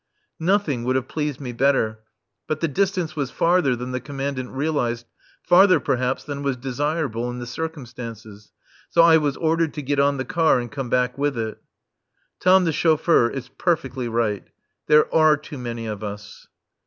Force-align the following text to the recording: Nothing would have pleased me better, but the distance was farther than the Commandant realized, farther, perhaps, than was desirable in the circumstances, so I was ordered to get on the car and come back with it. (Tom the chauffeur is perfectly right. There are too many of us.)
Nothing 0.39 0.83
would 0.85 0.95
have 0.95 1.07
pleased 1.07 1.39
me 1.39 1.51
better, 1.53 1.99
but 2.47 2.59
the 2.59 2.67
distance 2.67 3.15
was 3.15 3.29
farther 3.29 3.75
than 3.75 3.91
the 3.91 3.99
Commandant 3.99 4.49
realized, 4.49 5.05
farther, 5.43 5.79
perhaps, 5.79 6.23
than 6.23 6.41
was 6.41 6.57
desirable 6.57 7.29
in 7.29 7.37
the 7.37 7.45
circumstances, 7.45 8.51
so 8.89 9.03
I 9.03 9.17
was 9.17 9.37
ordered 9.37 9.75
to 9.75 9.83
get 9.83 9.99
on 9.99 10.17
the 10.17 10.25
car 10.25 10.59
and 10.59 10.71
come 10.71 10.89
back 10.89 11.19
with 11.19 11.37
it. 11.37 11.61
(Tom 12.39 12.65
the 12.65 12.73
chauffeur 12.73 13.29
is 13.29 13.49
perfectly 13.49 14.07
right. 14.09 14.47
There 14.87 15.05
are 15.13 15.37
too 15.37 15.59
many 15.59 15.85
of 15.85 16.03
us.) 16.03 16.47